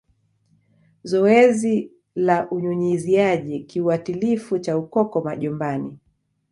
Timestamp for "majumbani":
5.21-5.97